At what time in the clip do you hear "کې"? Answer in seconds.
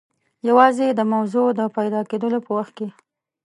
2.77-2.87